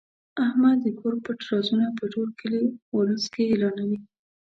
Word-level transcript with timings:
احمد 0.45 0.77
د 0.83 0.85
کور 0.99 1.13
پټ 1.23 1.39
رازونه 1.49 1.87
په 1.97 2.05
ټول 2.13 2.29
کلي 2.39 2.63
اولس 2.95 3.23
کې 3.33 3.43
اعلانوي. 3.51 3.99